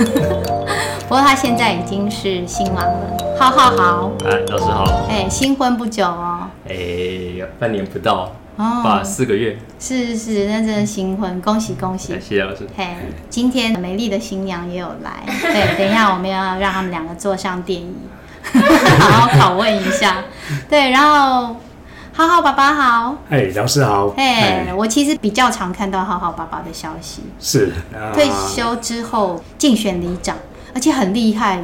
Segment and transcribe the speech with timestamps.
[1.08, 4.12] 不过他现在已经是新郎了，好好好。
[4.24, 5.06] 哎，老师好。
[5.08, 6.48] 哎，新婚不久哦。
[6.68, 6.74] 哎，
[7.58, 9.58] 半年不到，哦，把四个月。
[9.78, 12.12] 是是是，那真的新婚，恭喜恭喜。
[12.20, 12.66] 谢谢老师。
[12.76, 12.96] 嘿，
[13.28, 15.10] 今天美丽的新娘也有来。
[15.26, 17.94] 对， 等一下我们要让他们两个坐上电椅，
[19.00, 20.24] 好好拷问一下。
[20.68, 21.56] 对，然后。
[22.12, 30.36] 好好爸爸好，哎，老师好，哎，我其实比较常看到浩浩爸爸的消息，是、啊、退休之后竞选里长，
[30.74, 31.62] 而且很厉害的，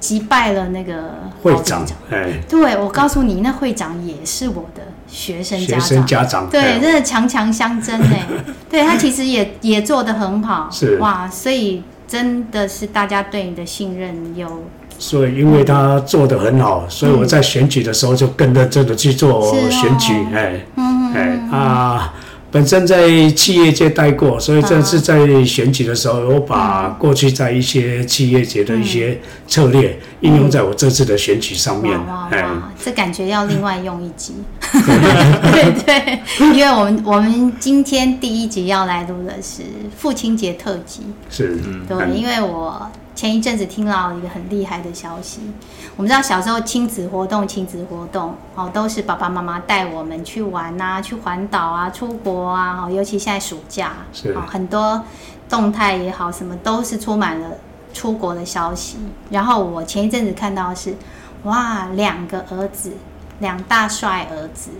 [0.00, 8.26] 击败了那个会长，哎，对，我告诉你，那会长也是我的学生家长，学生家长，对，真的强强相争哎，
[8.68, 10.98] 对他其实也也做得很好，是。
[10.98, 14.64] 哇，所以真的是大家对你的信任有。
[14.98, 20.60] 所以，因为他做的很好，所以我在选举的时候就更认真的去做选举，哎，
[21.14, 22.12] 哎啊，
[22.50, 31.96] 本身在企业界待过，所以这次在选举的时候，我把过去在一些企业界的一些策略应用在我这次的选举上面，
[32.30, 32.44] 哎，
[32.82, 34.34] 这感觉要另外用一集，
[34.72, 36.18] 对对，
[36.54, 39.62] 因为我们我们今天第一集要来录的是
[39.96, 41.56] 父亲节特辑，是，
[41.88, 42.90] 对，因为我。
[43.18, 45.40] 前一阵子听到一个很厉害的消息，
[45.96, 55.02] 我们知道小时候亲子活动、亲子活动哦，都是爸爸妈妈带我们去玩啊，去环岛啊，出国啊，哦，尤其现在暑假，是哦，很多
[55.48, 57.48] 动态也好，什么都是充满了
[57.92, 58.98] 出国的消息。
[59.30, 60.94] 然后我前一阵子看到的是，
[61.42, 62.92] 哇，两个儿子，
[63.40, 64.70] 两大帅儿子，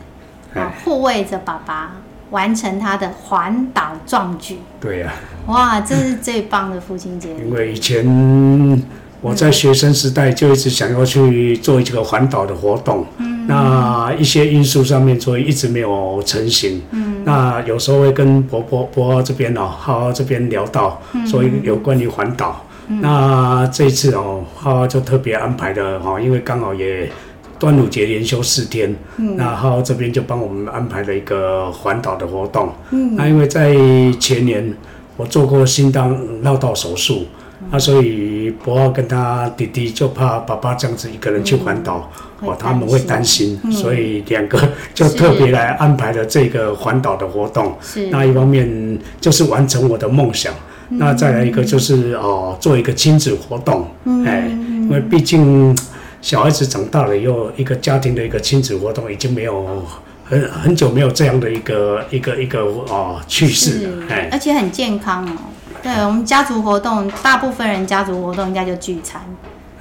[0.54, 1.90] 啊，护卫着爸爸。
[2.30, 4.58] 完成他的环岛壮举。
[4.80, 5.12] 对呀、
[5.46, 7.30] 啊，哇，这是最棒的父亲节。
[7.42, 8.82] 因为以前
[9.20, 16.80] 我在学生时代就一直想要去做一个环岛的活动，嗯，那一些因素上面，所以一直没有成型。
[16.92, 22.64] 嗯，那有时候会跟伯伯伯这边哦，浩浩这边聊到，所以有关于环岛。
[22.88, 27.10] 嗯、那这一次哦，浩浩就特别安排的哦，因为刚好也。
[27.58, 32.72] 端午节连休四天，嗯，然后这边就帮我们安排了一个环岛的活动。
[32.90, 33.74] 嗯，那因为在
[34.20, 34.72] 前年
[35.16, 37.26] 我做过心脏绕道手术，
[37.70, 42.08] 那、嗯、所以博奥跟他弟弟就怕爸爸这样子一个人去环岛，
[42.40, 44.60] 哦、嗯，他们会担心，嗯、所以两个
[44.94, 47.74] 就特别来安排了这个环岛的活动。
[47.82, 50.54] 是，那一方面就是完成我的梦想，
[50.90, 53.84] 嗯、那再来一个就是哦，做一个亲子活动。
[54.04, 55.76] 嗯，哎，因为毕竟。
[56.20, 59.84] 小孩子长大了以后，一个家庭的一个亲子活动已经没有
[60.24, 65.32] 很很久没有这样的一个一个一个哦趋势了，哎，而且很健康哦。
[65.80, 69.22] 对，我们家族活动，大部分人家族活动应该就聚餐，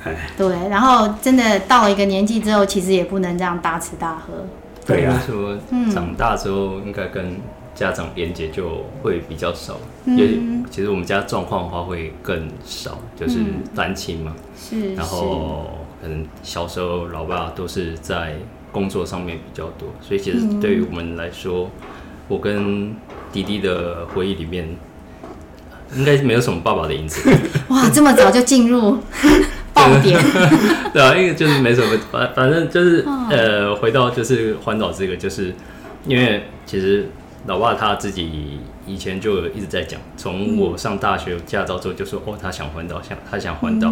[0.03, 0.47] 哎，对。
[0.69, 4.45] 然后真的到了一个年纪之后，其实也不能这样大吃大喝。
[4.85, 5.57] 对啊，说
[5.91, 7.37] 长大之后应该跟
[7.73, 10.39] 家长连接就会比较少，因为
[10.69, 13.39] 其实我们家状况的话会更少，就是
[13.75, 15.65] 单亲嘛，是，然后。
[16.01, 18.35] 可能小时候老爸都是在
[18.71, 21.71] 工作上面比较多，所以其实对于我们来说，嗯、
[22.27, 22.95] 我跟
[23.31, 24.67] 弟弟的回忆里面，
[25.95, 27.29] 应该没有什么爸爸的影子。
[27.69, 28.97] 哇，这么早就进入
[29.73, 30.19] 爆点？
[30.93, 35.53] 对啊，因为就是没什么，反反正就是呃，回到就是环岛这个，就是
[36.05, 37.09] 因为其实
[37.47, 38.59] 老爸他自己。
[38.87, 43.89] 以前就一直在讲，从我上大学有驾照之后就说，哦，他想环岛，想他想环岛，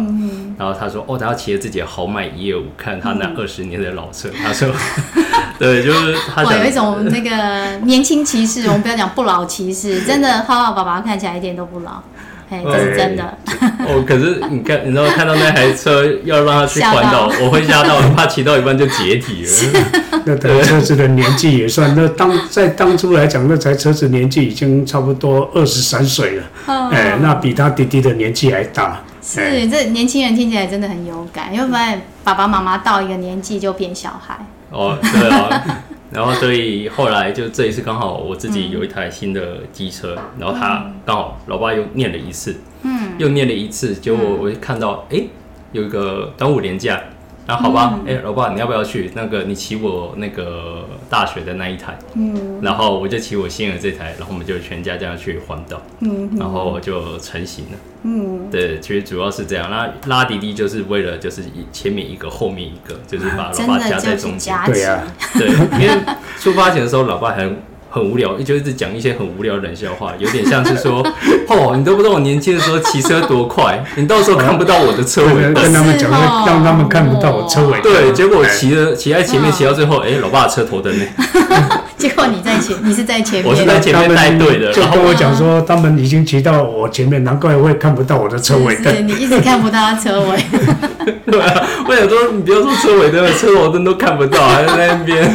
[0.58, 4.68] 然后他说，哦，他要骑着自己的豪迈一夜五，看他那二十年的老车，他说，
[5.60, 12.02] 对，就是他有一种那个年轻骑士，我们不要讲不老骑士， 真的浩浩爸爸看起来一点都不老。
[12.48, 13.38] 哎，这是真的。
[13.80, 20.22] 哦，可是你看，你知道看到那台车要让他去环岛，我会吓到，怕骑到一半就解体了。
[20.24, 26.44] 那台车子的年纪也算，那当在当初来讲，那台车子年纪已经差不多二十三岁了。
[26.90, 29.00] 哎，那比他弟弟的年纪还大。
[29.20, 34.36] 是，这年轻人听起来真的很有感，因为发现爸爸妈妈到一个年纪就变小孩。
[34.70, 35.82] 哦，对啊。
[36.10, 45.28] 然后，所以后来就这一次刚好我自己有一台新的机车，嗯、然后他刚好老爸又念了一次，嗯，又念了一次，结果我就看到，哎、嗯，
[45.72, 47.00] 有一个端午连假。
[47.46, 49.10] 然后好吧，哎、嗯，老爸，你要不要去？
[49.14, 59.70] 那个你骑我那个大学的那一台，嗯，然后我就骑我新的这台，然后我们就全家这样去环岛，嗯，然后就成型了，嗯，对，其实主要是这样。
[59.70, 65.02] 那拉滴滴就是为了就是前面一个后面一个，就是把老爸夹在中间，对呀，
[65.34, 65.48] 对，
[65.80, 66.00] 因为
[66.40, 67.48] 出发前的时候老爸还
[67.96, 71.00] 很无聊，就一直讲一些很无聊的冷笑话，有点像是说，
[71.48, 76.10] 哦，你都不知道我年轻的时候骑车多快，你到时候看不到我的车尾，跟他们讲，
[76.46, 77.80] 让他们看不到我车尾。
[77.80, 81.06] 对，结果骑了骑在前面，骑到最后，哎，老爸的车头灯呢？
[81.96, 89.08] 结果你在前，你是在前面，我是在前面带队的，就跟我讲说，他们已经骑到我前面，难怪会看不到我的车尾灯。
[89.08, 90.36] 你一直看不到他车尾。
[91.24, 95.32] 对啊，我想说，你不要说车尾灯，车头灯都看不到，还在那边。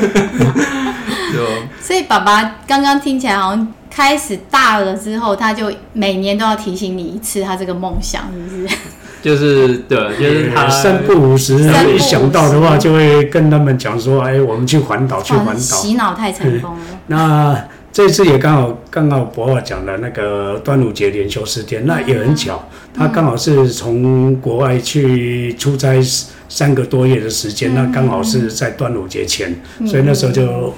[1.81, 8.75] 所以爸爸刚刚听起来好像开始大了之后，他就每年都要提醒你一次他这个梦想，是不是？
[9.21, 11.53] 就是对，就是他三不五时，
[11.93, 16.85] 一想到的话就会跟他们讲说：“哎，我们去环岛，去环岛。”洗脑太成功了。
[17.05, 26.01] 那这次也刚好刚好伯伯讲的那个端午节连休四天，那也很巧，他刚好是从国外去出差
[26.49, 29.55] 三个多月的时间，那刚好是在端午节前，
[29.85, 30.73] 所以那时候就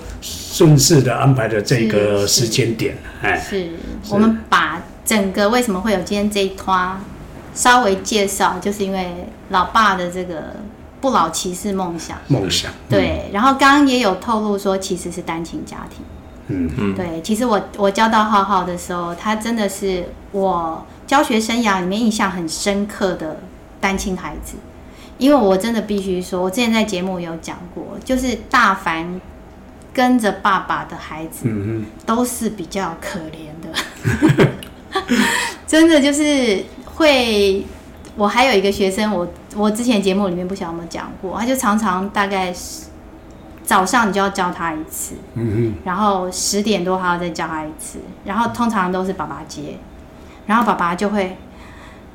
[0.53, 2.95] 顺势的安排的这个时间点。
[3.23, 3.71] 哎，是
[4.11, 6.99] 我们把整个为什么会有今天这一团。
[7.55, 10.55] 稍微介绍，就是因为老爸的这个
[10.99, 12.17] 不老骑士梦想。
[12.27, 12.71] 梦想。
[12.89, 16.03] 对，然后刚刚也有透露说，其实是单亲家庭。
[16.47, 16.95] 嗯嗯。
[16.95, 23.37] 对，其实我我教到浩浩的时候，他真的是我教学生涯里面印象很深刻的
[23.79, 24.55] 单亲孩子，
[25.19, 29.21] 因为我真的必须说，我之前在节目有讲过，就是大凡
[29.93, 31.47] 跟着爸爸的孩子，
[32.05, 34.47] 都是比较可怜的，
[35.67, 36.63] 真的就是。
[36.95, 37.65] 会，
[38.15, 42.83] 我还有一个学生，我我之前节目里面不晓得有没有讲过，他就常常大概是
[43.63, 49.79] 早上你就要教他一次，嗯，然后十点多还要再教他一次，然后通常都是爸爸接，
[50.45, 51.35] 然后爸爸就会，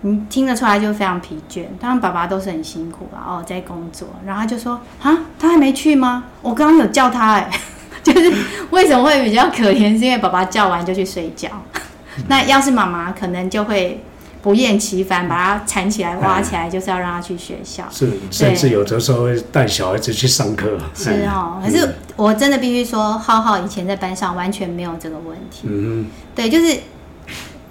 [0.02, 6.24] 你听得出来就非常疲倦，当然爸爸都是很辛苦然后在工作，然后他就说啊，他还没去吗？
[6.42, 7.50] 我刚刚有叫他哎，
[8.02, 8.32] 就是
[8.70, 11.48] 为什么会比较可怜，是因为爸爸叫完就去睡觉，
[12.28, 14.02] 那要是妈妈可能就会。
[14.40, 17.82] 不厌其烦把他缠起来、挖起来，就是要让他去学校。
[17.90, 20.78] 是，甚至有的时候会带小孩子去上课。
[20.94, 25.62] 是哦，可是我真的必须说，浩浩以前在班上完全没有这个问题。
[25.64, 26.78] 嗯哼，对，就是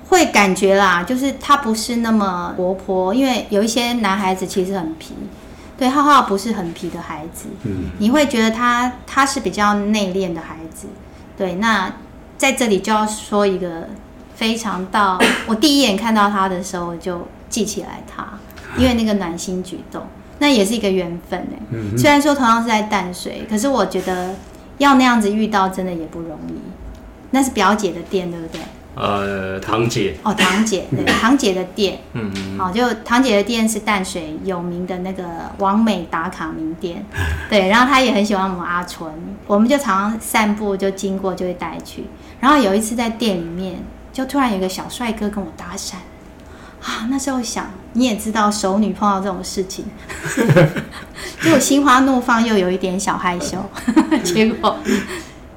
[0.07, 5.13] 会感觉啦，就是他不是那么活泼，因为有一些男孩子其实很皮。
[5.77, 7.45] 对，浩浩不是很皮的孩子。
[7.63, 10.87] 嗯，你会觉得他他是比较内敛的孩子。
[11.37, 11.93] 对，那
[12.37, 13.87] 在这里就要说一个。
[14.37, 18.23] 非常到我第一眼看到他的时候，就记起来他，
[18.77, 20.03] 因为那个暖心举动，
[20.37, 21.57] 那也是一个缘分哎。
[21.71, 24.35] 嗯、虽然说同样是在淡水，可是我觉得
[24.77, 26.53] 要那样子遇到真的也不容易。
[27.31, 28.61] 那是表姐的店，对不对？
[28.99, 30.15] 呃，堂姐。
[30.23, 31.99] 哦，堂姐，对，堂姐的店。
[32.13, 32.57] 嗯嗯。
[32.57, 35.23] 好，就堂姐的店是淡水有名的那个
[35.59, 37.05] 王美打卡名店。
[37.49, 39.11] 对，然后她也很喜欢我们阿纯，
[39.45, 42.05] 我们就常常散步就经过就会带去。
[42.39, 43.75] 然后有一次在店里面。
[44.13, 45.93] 就突然有个小帅哥跟我搭讪，
[46.81, 49.85] 啊，那时候想你也知道熟女碰到这种事情，
[51.39, 53.63] 就我心花怒放又有一点小害羞，
[54.25, 54.75] 结果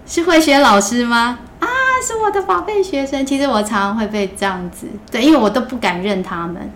[0.06, 1.38] 是慧萱老师吗？
[2.00, 3.24] 啊，是我的宝贝学生。
[3.26, 6.70] 其实我常常会被这样子，对，因为我都不敢认他们。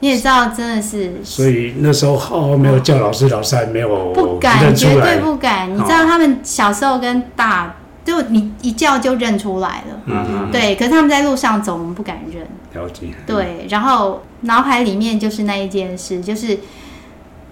[0.00, 5.70] 你也知道，真的是，所以那时候哦，没有叫老师，老师还没有不敢，绝对不敢。
[5.70, 7.74] 你知道他们小时候跟大。
[8.02, 10.74] 就你一叫就认出来了，嗯，对。
[10.74, 12.44] 可是他们在路上走，我们不敢认。
[12.72, 13.08] 了解。
[13.24, 16.58] 对，然后脑海里面就是那一件事，就是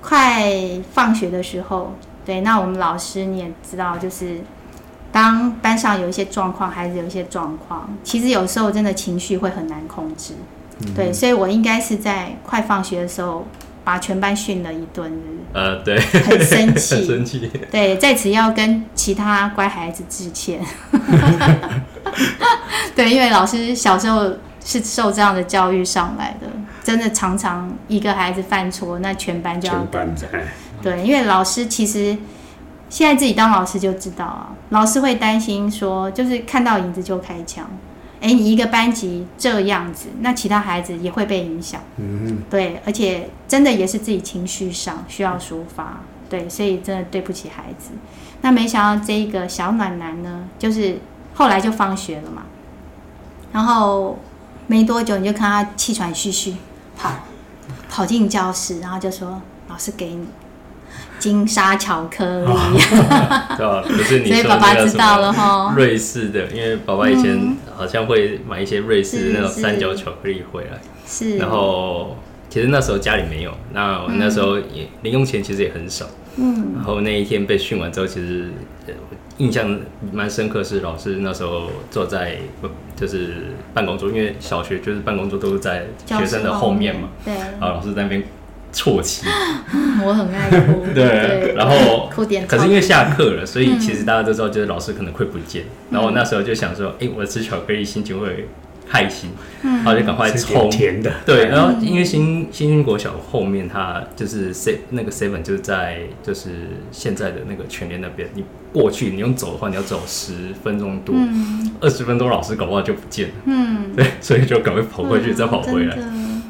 [0.00, 0.50] 快
[0.90, 1.92] 放学的时候，
[2.24, 2.40] 对。
[2.40, 4.38] 那我们老师你也知道，就是
[5.18, 10.34] 当班上有一些状况，孩子有一些状况，其实有时候真的情绪会很难控制，
[10.82, 11.12] 嗯，对。
[11.12, 13.46] 所以我应该是在快放学的时候。
[13.84, 15.10] 把全班训了一顿，
[15.54, 20.60] 呃，对，很生气， 很生气，对，在此要跟其他乖孩子致歉。
[22.94, 24.30] 对，因为老师小时候
[24.62, 26.46] 是受这样的教育上来的，
[26.84, 30.26] 真的常常一个孩子犯错，那全班就要跟着。
[30.82, 32.14] 对，因为老师其实
[32.88, 37.68] 现在自己当老师就知道啊，老师会担心说，就是看到影子就开枪。
[38.20, 41.80] 哎，你一个班级这样子，那其他孩子也会被影响。
[41.98, 47.90] 嗯嗯，对，而且真的也是自己情绪上需要抒发，对，所以真的对不起孩子。
[48.40, 50.98] 那没想到这个小暖男呢，就是
[51.34, 52.42] 后来就放学了嘛，
[53.52, 54.18] 然后
[54.66, 56.56] 没多久你就看他气喘吁吁
[56.96, 57.12] 跑
[57.88, 60.26] 跑进教室，然后就说：“老师给你。”
[61.18, 62.46] 金沙巧克力，
[63.56, 63.82] 对吧？
[63.86, 70.80] 不是你所以爸爸知道了哈瑞士的，因为爸爸以前好像会买一些瑞士的那种三角巧克力回来。
[71.06, 71.36] 是。
[71.38, 72.16] 然后
[72.48, 76.06] 其实那时候家里没有，那我那时候也零用钱其实也很少。
[76.36, 78.48] 嗯，然后那一天被训完之后，其实
[79.38, 79.76] 印象
[80.12, 82.36] 蛮深刻，是老师那时候坐在
[82.94, 88.22] 就是办公桌，因为小学就是办公桌都是在学生的后面嘛，对，然后老师在那边
[88.72, 89.26] 啜泣，
[90.04, 91.54] 我很爱哭， 对，对。
[91.56, 98.46] 然后 哭点，可是因为下课了，所以其实大家都知道，就是老师可能会不见，嗯、然后我那时候就想说，哎、欸，我吃巧克力心情会。
[98.90, 99.28] 开心，
[99.62, 111.14] 然后就赶快冲，甜的，对，然后因为新新兴国小后面，它就是 se 那个 seven 就是在就是现在的那个全联那边，你过去你用走的话，你要走十分钟多，
[111.82, 115.98] 二十分钟老师搞不好就不见了，嗯，对，所以就赶快跑过去再跑回来，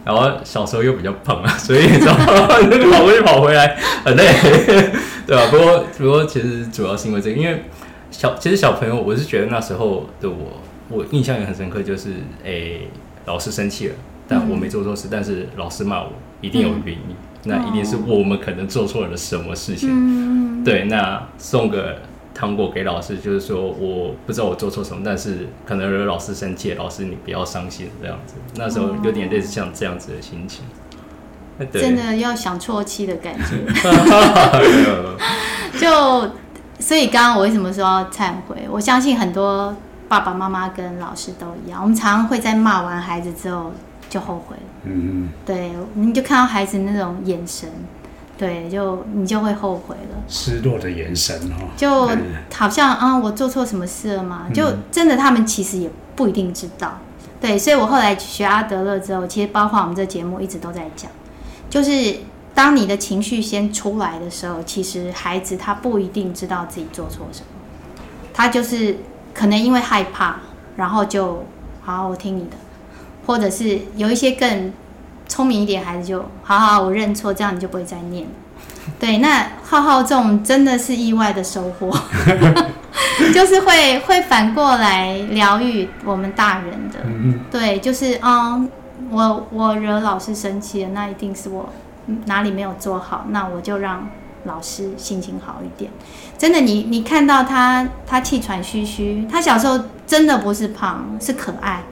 [0.09, 4.25] 然后小时候又比较胖啊，所以你知道那个跑过去跑回来很累，
[5.27, 5.47] 对吧？
[5.51, 7.65] 不过不过其实主要是因为这个，因为
[8.11, 10.63] 小其实小朋友，我是觉得那时候的我。
[10.91, 12.09] 我印象也很深刻，就是
[12.43, 12.89] 诶、欸，
[13.27, 13.95] 老师生气了，
[14.27, 16.11] 但我没做错事，嗯、但是老师骂我，
[16.41, 19.91] 一定有原因，嗯、那一定是我们可能做错了什么事情。
[19.93, 21.99] 嗯、对，那送个
[22.39, 28.35] 糖果给老师，就是说我不知道我做错什么，但是可能惹老师生气，老师你不要伤心这样子。
[28.55, 30.65] 那时候有点类似像这样子的心情，
[31.59, 33.57] 哦、真的要想错气的感觉。
[35.81, 36.31] 就
[36.79, 38.69] 所以刚刚我为什么说要忏悔？
[38.71, 39.75] 我相信很多。
[40.09, 43.71] 爸爸妈妈跟老师都一样，我们常常会在骂完孩子之后
[44.09, 44.63] 就后悔了。
[44.85, 47.69] 嗯嗯，对，你就看到孩子那种眼神，
[48.39, 50.23] 对，就你就会后悔了。
[50.29, 52.09] 失落的眼神哦，就
[52.55, 54.47] 好像啊，我做错什么事了吗？
[54.55, 56.99] 就真的他们其实也不一定知道。
[57.41, 61.11] 对，所以我后来学阿德勒之后，其实包括我们这节目一直都在讲，
[61.69, 62.17] 就是
[62.55, 67.47] 当你的情绪先出来的时候，其实孩子他不一定知道自己做错什么，
[68.33, 68.97] 他就是。
[69.35, 70.35] 可能因为害怕，
[70.75, 71.45] 然后就
[71.81, 72.57] 好，我听你的，
[73.25, 74.73] 或者是有一些更
[75.29, 78.27] 聪明一点孩子就好好，我认错，这样你就不会再念。
[78.99, 81.97] 对，那浩浩这种真的是意外的收获，
[83.33, 86.99] 就是会会反过来疗愈我们大人的。
[87.51, 88.69] 对，就是啊、嗯，
[89.11, 91.69] 我我惹老师生气了，那一定是我
[92.25, 94.09] 哪里没有做好，那我就让。
[94.45, 95.91] 老师心情好一点，
[96.39, 101.83] 真的你，你你看到他，他气喘吁吁，他小时候真的不是胖，是可爱。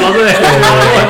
[0.00, 0.18] 老师，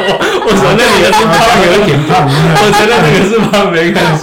[0.09, 0.12] 我
[0.47, 2.11] 我承认你的是胖，有一点胖。
[2.26, 4.23] 我承认你的是胖，没关系。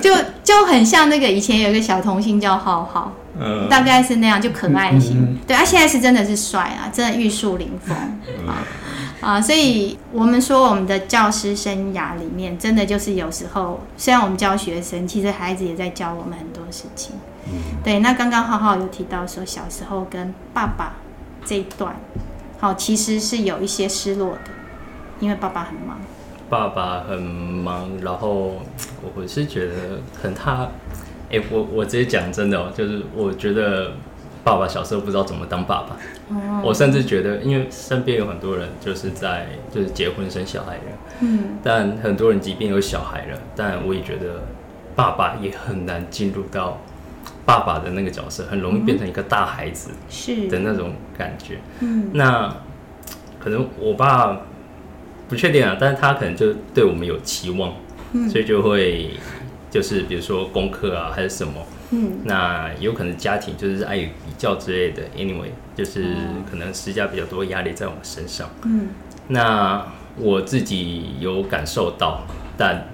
[0.00, 0.10] 就
[0.42, 5.20] 就很像那个以前有一个小童星叫浩浩，嗯，大概是那样，就可爱型。
[5.20, 7.96] 嗯嗯、对，他、啊、现在是真的是帅啊，真的玉树临风
[8.46, 8.62] 啊。
[9.20, 17.12] 啊，所以我们说我们的教师生涯里面，真的就是有时候，虽然我们教学生，其实孩子也在教我们很多事情。
[17.46, 17.52] 嗯，
[17.82, 18.00] 对。
[18.00, 20.92] 那刚刚浩浩有提到说，小时候跟爸爸
[21.44, 21.96] 这一段，
[22.58, 24.50] 好，其实是有一些失落的，
[25.20, 25.98] 因为爸爸很忙。
[26.48, 28.62] 爸爸很忙，然后
[29.14, 29.72] 我是觉得，
[30.20, 30.68] 可能他，
[31.30, 33.92] 哎，我我直接讲真的哦，就是我觉得。
[34.44, 35.96] 爸爸小时候不知道怎么当爸爸，
[36.28, 40.82] 哦、我甚至觉得，因为身边有很多人就是在就是结婚生小孩了，
[41.20, 44.42] 嗯，但很多人即便有小孩了，但我也觉得
[44.94, 46.78] 爸爸也很难进入到
[47.44, 50.48] 爸爸的那个角色，很容易变成一个大孩子是。
[50.48, 52.54] 的那种感觉，嗯，那
[53.38, 54.40] 可能我爸
[55.28, 57.74] 不确定啊，但是他可能就对我们有期望，
[58.12, 59.10] 嗯，所以就会
[59.70, 61.54] 就是比如说功课啊还是什么。
[61.90, 66.02] 嗯，那有可能家庭就是爱与比较之类的，anyway，就是
[66.50, 68.48] 可能施加比较多压力在我们身上。
[68.64, 68.88] 嗯，
[69.28, 72.22] 那我自己有感受到，
[72.56, 72.88] 但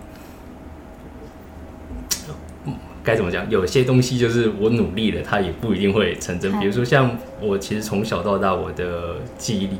[3.03, 3.49] 该怎么讲？
[3.51, 6.51] 有些东西就是我努力了，它也不一定会成真。
[6.61, 9.77] 比如说像我，其实从小到大我的记忆力，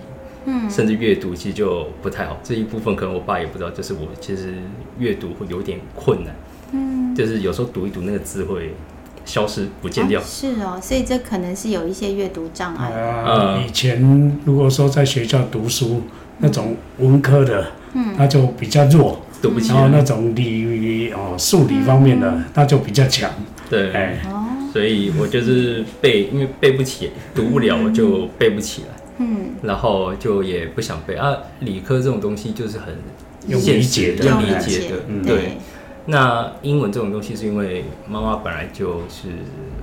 [0.47, 2.39] 嗯，甚至阅读其实就不太好。
[2.43, 4.55] 这一部分可能我爸也不知道，就是我其实
[4.99, 6.35] 阅读会有点困难。
[6.73, 8.75] 嗯，就是有时候读一读那个字会。
[9.23, 10.19] 消失不见掉。
[10.19, 12.91] 啊，是哦，所以这可能是有一些阅读障碍。
[12.91, 16.03] 呃，以前如果说在学校读书，嗯、
[16.39, 19.69] 那种文科的，嗯，他就比较弱，读不起。
[19.73, 20.61] 然后那种理
[21.13, 23.31] 哦数理方面的，他、嗯、就比较强。
[23.69, 24.19] 对，哎，
[24.73, 28.89] 所以我就是背，因为背不起，读不了，我就背不起来。
[29.19, 31.37] 嗯，然后就也不想背啊。
[31.61, 32.95] 理科这种东西就是很
[33.47, 35.59] 用理解的，用理解的，嗯、对。
[36.07, 39.29] 那英文这种东西，是因为妈妈本来就是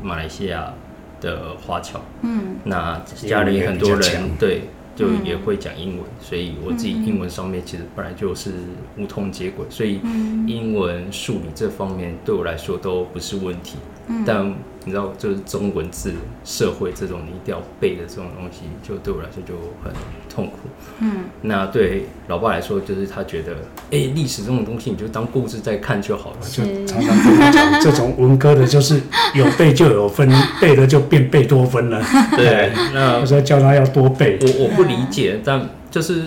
[0.01, 0.73] 马来西亚
[1.21, 4.63] 的华侨，嗯，那家里很多人对，
[4.97, 8.51] 就也会讲英文，嗯、所以我自己英文上面其实本来就是
[8.97, 10.01] 无痛接轨，所以
[10.47, 13.77] 英文、数理这方面对我来说都不是问题。
[14.07, 14.53] 嗯、但
[14.85, 16.13] 你知道，就是中文字、
[16.45, 19.91] 社会这种你一定要背的这种东西，就对我来说就很
[20.33, 20.53] 痛苦。
[20.99, 23.51] 嗯，那对老爸来说，就是他觉得，
[23.91, 26.37] 哎、欸，历史这种东西，你就当故事在看就好了。
[26.41, 29.01] 就常常跟我讲，这种文科的，就是
[29.33, 30.29] 有背就有分，
[30.61, 32.01] 背了就变贝多芬了。
[32.37, 34.39] 对，那我说叫他要多背。
[34.41, 36.23] 我我不理解，但就是。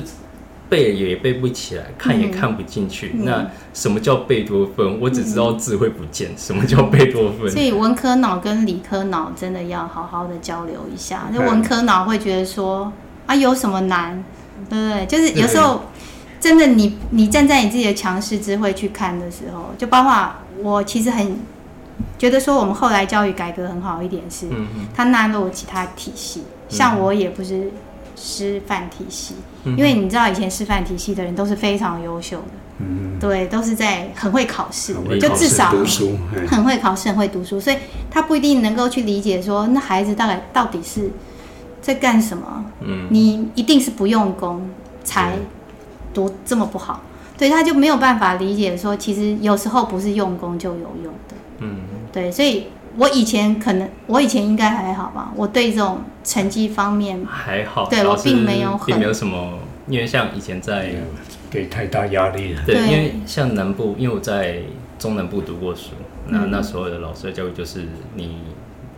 [0.71, 3.11] 背也背不起来，看也看不进去。
[3.15, 4.87] 嗯、那什么叫贝多芬？
[4.87, 6.31] 嗯、我只知道字会不见。
[6.31, 7.51] 嗯、什么叫贝多芬？
[7.51, 11.25] 所以文科脑跟理科脑真的要好好的交流一下。
[11.33, 12.93] 那文科脑会觉得说
[13.27, 14.25] 啊，有什么难？
[14.69, 15.07] 对不对？
[15.07, 15.83] 就是有时候
[16.39, 21.37] 真的你，你你站在你自己的强势智慧去看的时候，就包括我其实很
[22.17, 24.47] 觉得说，我们后来教育改革很好一点是，
[24.95, 26.45] 它纳入其他体系。
[26.69, 27.73] 像我也不是。
[28.23, 29.35] 师范体系，
[29.65, 32.45] 因为你知道以前师范体系的人都是非常优秀的，
[32.79, 35.73] 嗯，对，都是在很会考试，就至少
[36.47, 37.77] 很会考试，很会读书，所以
[38.11, 41.11] 他不一定能够去理解说那孩子大概到底是
[41.81, 44.69] 在干什么，嗯，你一定是不用功
[45.03, 45.33] 才
[46.13, 47.01] 读这么不好，
[47.39, 51.77] 对，他就没有办法理解说其实有时候不是用功就有用的，嗯，
[52.13, 52.67] 对，所以。
[52.97, 55.33] 我以前可能，我以前应该还好吧。
[55.37, 59.59] 我对这种成绩方面还好，对我并没有，并没有什么。
[59.89, 60.95] 因为像以前在
[61.51, 62.63] 给太大压力了。
[62.67, 64.61] 对，因为像南部，因为我在
[64.99, 65.91] 中南部读过书，
[66.29, 68.39] 那那时候的老师的教育就是你。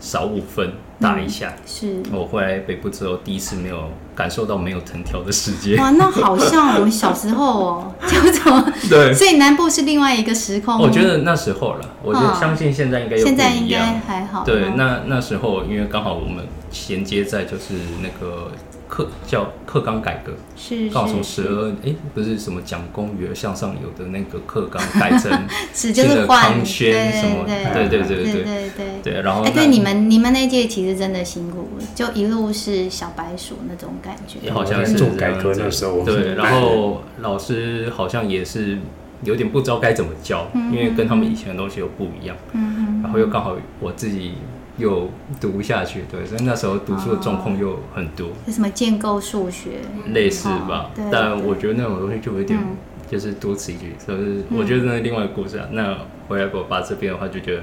[0.03, 5.77] 少五分打一下，嗯、是我回来北部之后第一次没有感受到没有藤条的世界。
[5.77, 9.15] 哇，那好像我们 小时候哦， 就怎么 对？
[9.15, 10.77] 所以南部是另外一个时空。
[10.81, 13.17] 我觉得那时候了，我就相信现在应该。
[13.17, 14.43] 现在应该还好。
[14.45, 18.51] 对，那那时候因为刚好我们衔接在就是那个。
[18.93, 25.33] 课叫课纲改革，是刚好从十二哎，不是什么讲公鱼儿向上游的那个课纲改成
[25.73, 38.77] 新的康轩什么，对对对对对对对，然后哎，对你们你们那届其实真的辛苦，就一路是小白鼠那种感觉，好像是做改革的时候，对，然后老师好像也是
[39.25, 44.33] 有点不知道该怎么教，因为跟他们以前的东西又不一样，嗯，然后又刚好我自己。
[44.79, 48.29] 又读不下去，对，所以那时候读书的状况又很多。
[48.47, 49.81] 是什么建构数学？
[50.13, 52.59] 类似吧，但我觉得那种东西就有点，
[53.07, 53.95] 就是多此一举。
[53.99, 57.63] 所以我觉得那另外一个故事啊，那回来给我爸这边的话，就觉得，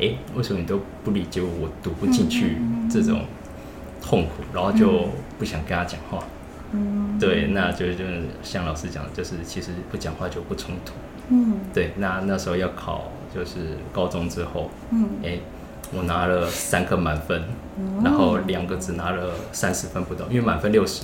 [0.00, 1.48] 哎，为什么你都不理解我？
[1.60, 2.56] 我读不进去
[2.90, 3.20] 这种
[4.00, 5.08] 痛苦，然后就
[5.38, 6.24] 不想跟他讲话。
[6.72, 10.94] 嗯，对，那就就是像老师讲的，就是其实不讲话就不冲突。
[11.28, 15.38] 嗯，对，那那时候要考就是高中之后，嗯，哎。
[15.92, 17.42] 我拿了三个满分，
[18.02, 21.02] 然后两个只拿了三十分不到，因为满分六十，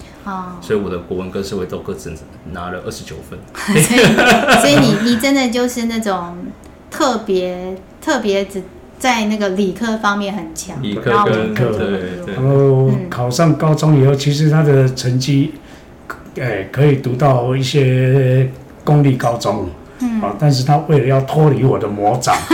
[0.60, 2.12] 所以我的国文跟社会都各自
[2.50, 3.38] 拿了二十九分。
[3.80, 6.36] 所以，所以你你真的就是那种
[6.90, 8.62] 特别特别只
[8.98, 12.34] 在那个理科方面很强，理科跟科对对。
[12.34, 15.54] 然后考上高中以后，其实他的成绩，
[16.40, 18.50] 哎，可以读到一些
[18.82, 19.68] 公立高中，
[20.00, 22.36] 嗯，啊，但是他为了要脱离我的魔掌。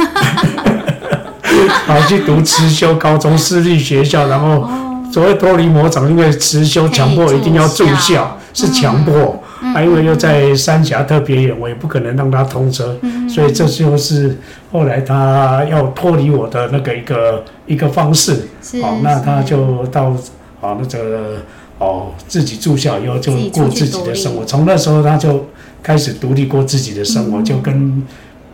[1.88, 4.68] 跑去读慈修高中私立学校，然后
[5.10, 9.42] 所谓脱离魔掌，因为慈修强迫一定要住校，是强迫。
[9.74, 12.96] 啊，因为又在三峡特别远，我也不可能让他通车，
[13.28, 14.36] 所以这就是
[14.70, 18.46] 后来他要脱离我的那个一个一个方式。
[18.82, 20.14] 好，那他就到
[20.60, 21.38] 哦那个
[21.78, 25.46] 哦自己住校以后就过自己的生活，从那时候他就
[25.82, 28.06] 开始独立过自己的生活，就跟。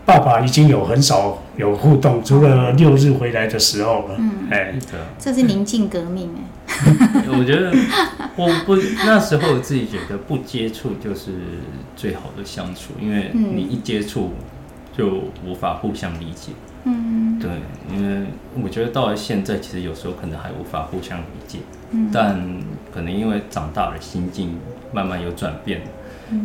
[0.05, 4.15] 爸爸已经有很少有互动，除了六日回来的时候了。
[4.19, 4.75] 嗯，哎，
[5.19, 7.25] 这是宁静革命哎。
[7.39, 7.73] 我觉得
[8.37, 11.33] 我不那时候自己觉得不接触就是
[11.97, 14.33] 最好的相处，因为你一接触
[14.97, 16.53] 就无法互相理解。
[16.85, 17.51] 嗯，对，
[17.91, 18.27] 因为
[18.63, 21.61] 我觉得到了现在，其实有时候可能还无法互相理解。
[21.93, 22.45] 嗯，但
[22.93, 24.59] 可能因为长大了，心境
[24.93, 25.81] 慢慢有转变，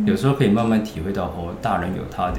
[0.06, 2.38] 有时候可以慢慢体会到哦，大人有他的。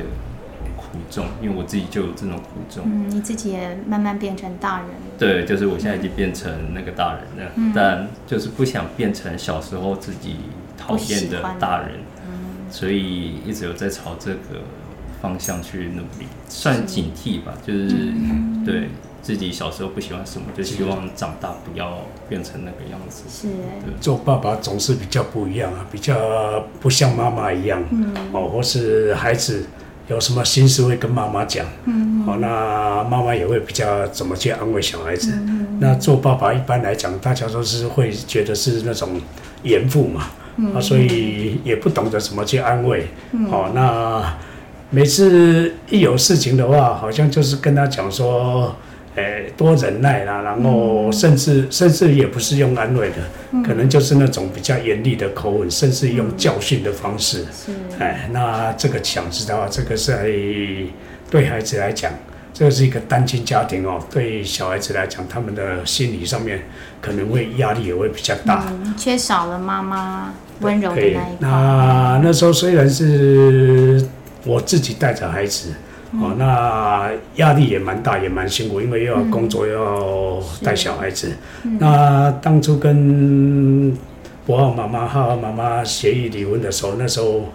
[0.92, 2.84] 苦衷，因为我自己就有这种苦衷。
[2.86, 4.88] 嗯，你自己也慢慢变成大人。
[5.18, 10.36] 对，就是我现在已经变成那个大人了，嗯、但就是不想变成小时候自己
[10.78, 11.92] 讨厌的大人。
[12.28, 14.60] 嗯，所以一直有在朝这个
[15.22, 17.54] 方向去努力，算警惕吧。
[17.66, 18.90] 是就是、嗯、对
[19.22, 23.24] 自己小时候不喜欢什么，就希望长大不要变成那个样子。
[23.30, 23.48] 是，
[24.02, 27.82] 做爸爸总是比较不一样啊，比较不像妈妈一样。
[27.92, 29.64] 嗯，哦，或是孩子。
[30.12, 35.32] 有什么心事会跟妈妈讲，嗯，好，那妈妈也会比较怎么去安慰小孩子。
[35.32, 39.22] 嗯，那做爸爸一般来讲，大家都是会觉得是那种
[39.64, 40.26] 严父嘛，
[40.58, 43.08] 嗯，啊，所以也不懂得怎么去安慰。
[43.32, 44.38] 嗯，好，那
[44.90, 48.76] 每次一有事情的话，好像就是跟他讲说，
[49.16, 57.46] 诶多忍耐啦，然后甚至甚至也不是用安慰的，可能就是那种比较严厉的口吻，甚至用教训的方式。
[57.52, 60.32] 是，哎，那这个想知道，这个在
[61.30, 62.10] 对孩子来讲，
[62.54, 66.62] 这个是一个单亲家庭哦，对小孩子来讲，他们的心理上面
[67.02, 71.22] 可能会压力也会比较大，嗯、缺少了妈妈温柔的那一块。
[71.40, 74.02] 那那时候虽然是
[74.46, 75.74] 我自己带着孩子。
[76.20, 81.32] 哦，那压力也蛮大，也蛮辛苦，因为又要工作，又要带小孩子。
[81.80, 83.96] 那当初跟
[84.46, 87.46] 博浩妈妈、浩浩妈妈协议离婚的时候，那时候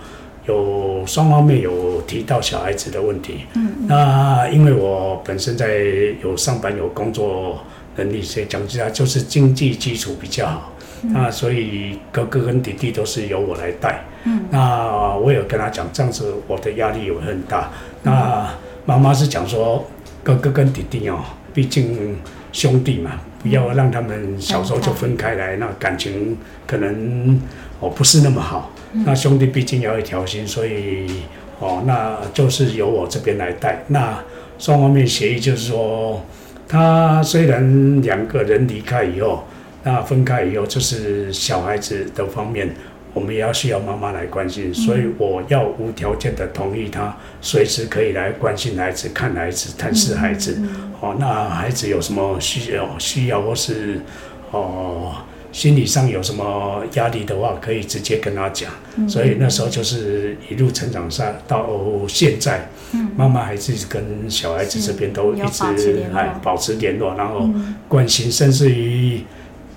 [0.47, 3.41] 有双方面有提到小孩子的问题。
[3.55, 5.83] 嗯，那因为我本身在
[6.23, 7.61] 有上班、有工作
[7.97, 10.73] 能力，所以讲起来就是经济基础比较好。
[11.03, 14.03] 那所以哥哥跟弟弟都是由我来带。
[14.29, 17.71] 嗯，那我有跟他讲，这样子我的压力有很大。
[18.03, 18.49] 那
[18.85, 19.87] 妈妈是讲说，
[20.25, 21.21] 哥哥跟弟弟哦，
[21.55, 22.17] 毕竟
[22.53, 26.37] 兄弟嘛，不要让他们小时候就分开来，那感情
[26.67, 27.41] 可能
[27.79, 28.73] 哦不是那么好。
[29.05, 31.07] 那兄弟毕竟要一条心，所以
[31.61, 33.85] 哦，那就是由我这边来带。
[33.87, 34.19] 那
[34.59, 36.21] 双方面协议就是说，
[36.67, 39.45] 他虽然两个人离开以后，
[39.85, 42.75] 那分开以后，就是小孩子的方面。
[43.17, 50.59] 我们也要需要妈妈来关心，所以我要无条件的同意他随时可以来关心孩子、看孩子、探视孩子。
[51.01, 54.03] 哦，那孩子有什么需要、需要或是
[54.51, 55.15] 哦
[55.51, 58.71] 心理上有什么压力的话，可以直接跟他讲。
[59.09, 61.71] 所以那时候就是一路成长上到
[62.07, 62.69] 现在，
[63.17, 67.49] 妈妈还是跟小孩子这边都一直还保持联络，然后
[67.89, 69.23] 关心，甚至于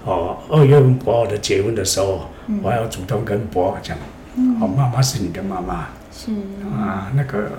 [0.09, 2.29] 哦二月份博尔的结婚的时候。
[2.63, 3.95] 我要主动跟博讲，
[4.35, 6.31] 嗯、哦，妈妈是你的妈妈，是。
[6.75, 7.51] 啊，那个，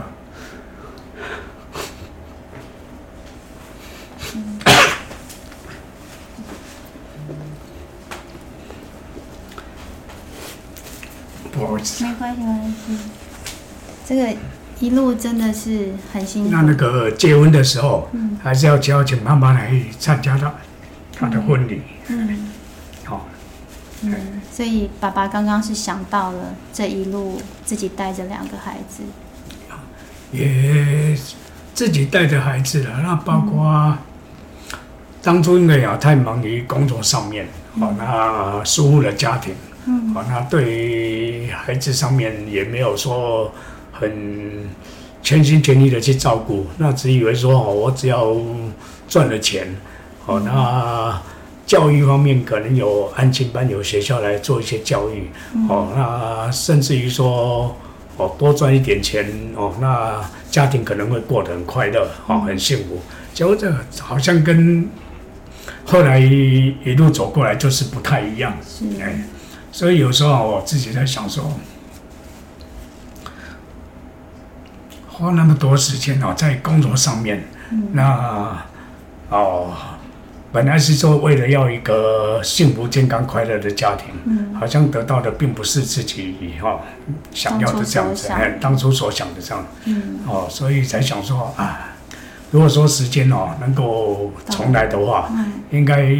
[4.34, 4.58] 嗯、
[11.52, 12.98] 不好意思，没关系，没关系，
[14.04, 14.34] 这个
[14.80, 16.50] 一路真的是很辛苦。
[16.50, 20.52] 那那个结婚的时候，嗯、还是要邀请妈妈来参加他
[21.20, 22.28] 他的婚礼，嗯。
[22.30, 22.48] 嗯
[24.02, 24.14] 嗯，
[24.50, 29.02] 所以爸爸刚刚是想到了这一路自己带着两个孩子，
[30.32, 31.14] 也
[31.74, 33.00] 自己带着孩子了。
[33.02, 33.98] 那包括
[35.20, 37.46] 当初因为啊太忙于工作上面，
[37.78, 39.54] 好、嗯、那疏忽了家庭，
[39.84, 43.52] 嗯，好那对孩子上面也没有说
[43.92, 44.66] 很
[45.22, 48.34] 全心全意的去照顾，那只以为说哦我只要
[49.06, 49.76] 赚了钱，
[50.24, 51.20] 好那。
[51.66, 57.76] 教育方面可能有安亲班，有学校来做一些教育，嗯、哦，那甚至于说，
[58.16, 63.00] 哦，多赚一点钱，哦，那家庭可能会过得很快乐，哦，很幸福。
[63.32, 64.90] 结果这好像跟
[65.84, 68.52] 后来一路走过来就是不太一样，
[69.70, 71.52] 所以有时候我自己在想说，
[75.08, 78.66] 花那么多时间哦，在工作上面，嗯、那
[79.28, 79.72] 哦。
[80.52, 86.80] 本来是说为了要一个幸福、健康、快乐的家庭，嗯、好像得到的并不是自己哈
[87.32, 91.92] 想要的这样子，哎，当初所想的这样，嗯、哦，所以才想说啊，
[92.50, 96.12] 如果说时间哦能够重来的话，嗯、应该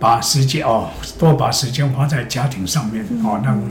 [0.00, 3.62] 把时间哦多把时间花在家庭上面，嗯、哦，让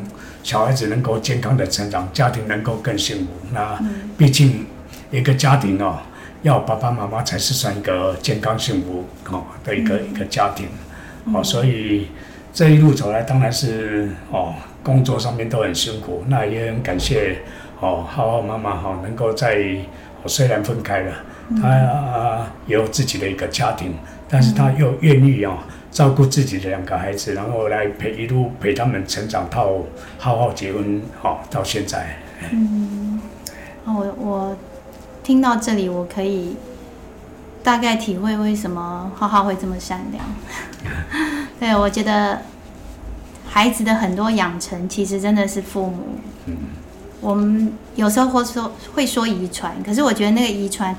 [0.42, 3.32] 小孩子能够健康的成长，家庭能够更幸福。
[3.52, 3.78] 那
[4.18, 4.66] 毕竟
[5.12, 6.00] 一个家庭哦。
[6.46, 10.68] 要爸爸妈妈才是算一个健康幸福哦的一个一个家庭，
[11.34, 12.10] 哦，所以
[12.54, 14.54] 这一路走来，当然是哦
[14.84, 17.40] 工作上面都很辛苦，那也很感谢
[17.80, 19.58] 哦浩浩妈妈哈能够在
[20.28, 21.14] 虽然分开了，
[21.60, 23.96] 她也有自己的一个家庭，
[24.30, 25.58] 但是她又愿意哦
[25.90, 29.72] 照顾自己的两个孩子，然后来陪一路陪他们成长到
[30.20, 32.20] 浩浩结婚哦到现在，
[32.52, 33.20] 嗯，
[33.88, 34.56] 我我。
[35.26, 36.56] 听到这里，我可以
[37.64, 40.24] 大概体会为什么浩浩会这么善良。
[41.60, 42.44] 对，我觉得
[43.50, 46.20] 孩子的很多养成，其实真的是父母。
[47.22, 50.96] 我们有时候会说会说遗传，可是我觉得那个遗传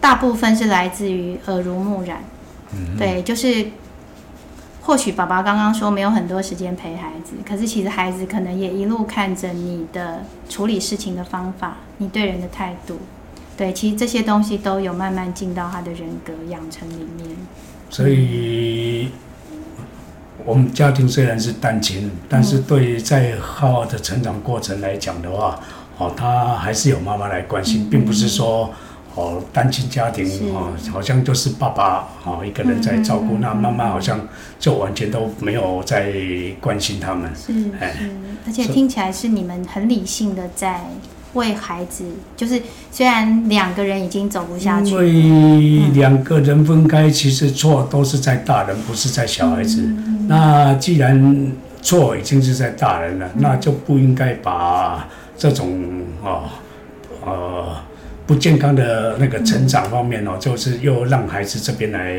[0.00, 2.22] 大部分是来自于耳濡目染。
[2.96, 3.66] 对，就是
[4.82, 13.00] 或许爸爸刚刚说没有很多时间陪孩子，可是其实孩子可能也一路看着你的处理事情的方法，你对人的态度。
[13.56, 17.28] 对，其实这些东西都有慢慢进到他的人格养成里面。
[17.88, 19.10] 所以，
[20.44, 25.60] 我们家庭虽然是单亲，但是对于在浩浩的成长过程来讲的话，
[25.98, 28.68] 哦，他还是有妈妈来关心，并不是说
[29.14, 34.26] 哦，单亲家庭哦，好像就是爸爸哦一个人在照顾，那妈妈好像
[34.58, 36.12] 就完全都没有在
[36.60, 37.30] 关心他们。
[37.36, 38.10] 是是，
[38.44, 40.80] 而且听起来是你们很理性的在
[41.34, 42.04] 为孩子，
[42.36, 49.82] 就是虽然两个人已经走不下去，因为两个人分开，其实错都是在大人，不是在小孩子。
[50.26, 56.44] 那既然错已经是在大人了，那就不应该把这种哦
[57.24, 57.76] 呃。
[58.26, 62.10] 不健康的那个成长方面哦，嗯、就是又让孩子这边来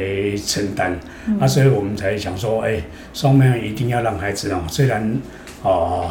[0.45, 0.95] 承担，
[1.39, 2.79] 那、啊，所以我们才想说，哎，
[3.11, 5.01] 双面一定要让孩子哦，虽然
[5.63, 6.09] 哦、呃，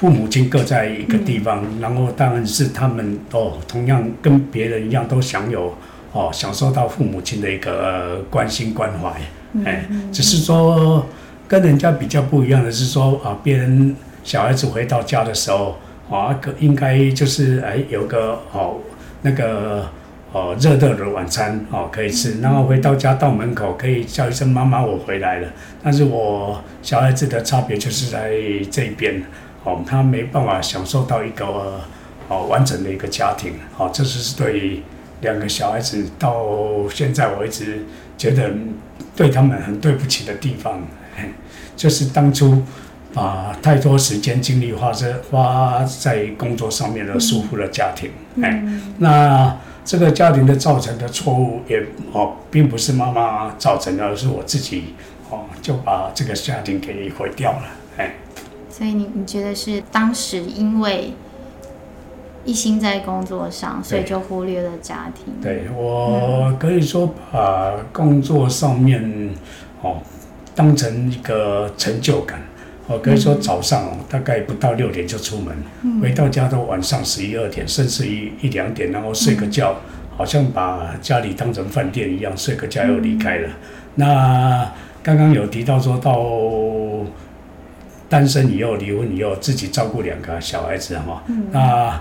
[0.00, 5.74] 父母亲各在一个地方，嗯、然后当然是他们哦，同样跟别人一样都享有
[6.12, 9.20] 哦，享受到父母亲的一个、呃、关心关怀，
[9.62, 11.04] 哎，只是说
[11.46, 15.76] 跟人家比较不一样的是说啊，别人小孩子回到家的时候
[16.10, 18.78] 啊，可应该就是哎有个哦。
[19.22, 19.86] 那个
[20.32, 25.48] 哦，热热的晚餐哦可以吃，然后回到家到门口可以叫一声妈妈，我回来了。
[25.82, 28.32] 但是我小孩子的差别就是在
[28.70, 29.22] 这边
[29.64, 31.80] 哦，他没办法享受到一个
[32.28, 34.82] 哦完整的一个家庭哦，这是对
[35.20, 37.84] 两个小孩子到现在我一直
[38.16, 38.50] 觉得
[39.14, 40.82] 对他们很对不起的地方，
[41.76, 42.62] 就是当初
[43.12, 48.10] 把太多时间精力花在花在工作上面而疏忽了家庭。
[48.42, 48.62] 哎，
[48.98, 54.94] 那这个家庭的造成的错误也哦，并不是妈妈造成的，而是我自己
[55.28, 57.62] 哦，就把这个家庭给毁掉了。
[57.96, 58.14] 哎，
[58.80, 61.12] 所以你你觉得是当时因为
[62.46, 65.34] 一心在工作上，所以就忽略了家庭？
[65.42, 69.34] 对，我可以说把工作上面
[69.82, 69.98] 哦
[70.54, 72.40] 当成一个成就感。
[72.86, 83.48] 我可以说早上大概不到六点就出门，嗯、回到家都晚上十一二点，甚至于一两点，然后睡个觉，嗯、好像把家里当成饭店一样，睡个觉又离开了。
[83.48, 83.52] 嗯、
[83.96, 86.18] 那刚刚有提到说到
[88.10, 91.22] 单身以后、离婚以后，自己照顾两个小孩子哈。
[91.28, 91.98] 嗯、那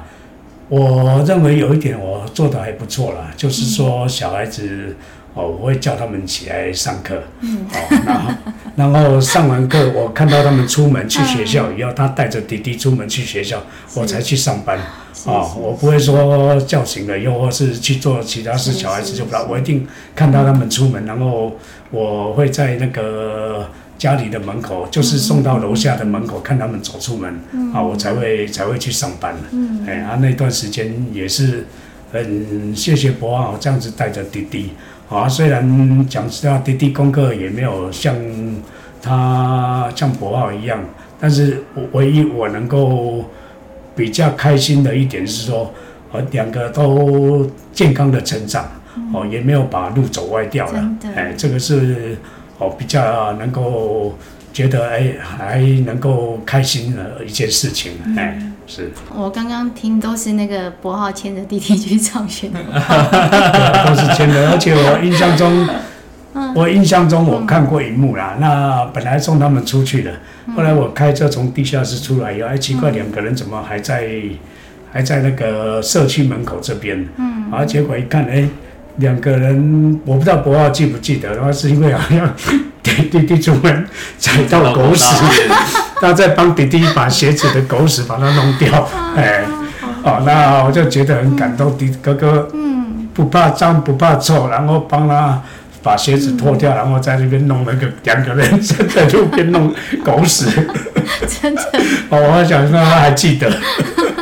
[0.67, 4.97] 我认为有一点我做的还不错啦，就是说小孩子。
[5.35, 8.33] 哦，我会叫他们起来上课，嗯，哦，然后，
[8.75, 13.61] 然后上完课，我看到他们出门去学校以后，他带着弟弟出门去学校，
[13.93, 21.55] 我才去上班，啊，我不会说叫醒了又或是去做其他事，小孩子就不知道，我一定看到他们出门，然后
[21.91, 23.69] 我会在那个
[23.99, 27.31] 家里的门口，就是送到楼下的门口，看他们走出门，
[27.73, 31.67] 啊，我才会才会去上班，嗯，哎，啊，那段时间也是
[32.11, 34.71] 很谢谢博浩这样子带着弟弟。
[35.09, 38.15] 啊，虽然讲实话，弟弟功课也没有像
[39.01, 40.79] 他像博浩一样，
[41.19, 43.25] 但是唯一我能够
[43.95, 45.73] 比较开心的一点是说，
[46.11, 48.65] 呃，两个都健康的成长，
[49.11, 52.15] 哦，也没有把路走歪掉了，哎，这个是
[52.59, 54.15] 哦比较能够
[54.53, 58.39] 觉得哎还能够开心的一件事情，哎。
[58.71, 62.59] 是我刚刚听都是那个博浩牵着弟弟去上学 的，
[63.87, 65.67] 都是牵的，而且我印象中，
[66.53, 68.37] 我印象中我看过一幕啦。
[68.39, 70.11] 那本来送他们出去的，
[70.55, 74.07] 后来我开车从地下室出来以后，哎，奇怪，两个人怎么还在
[74.93, 77.03] 还在那个社区门口这边？
[77.17, 78.47] 嗯，然后结果一看，哎，
[78.99, 82.33] 两个人，我不知道博浩记不记得，然后是因为好像
[82.81, 85.05] 弟弟弟出门踩到狗屎。
[86.01, 89.43] 他在帮弟弟把鞋子的狗屎把它弄掉，哎，
[90.01, 95.41] 哦，那我就觉得很感动，弟哥哥，嗯，不怕脏不怕臭，然后帮他
[95.83, 100.45] 把鞋子脱掉，然后在那边弄那个两个人在在路边弄狗屎，
[101.41, 101.61] 真的，
[102.09, 103.51] 哦，我想说他还记得，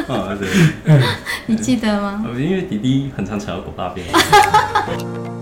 [0.13, 0.48] 啊，对，
[1.48, 2.24] 你记得吗？
[2.38, 4.08] 因为弟弟很常踩到狗大便。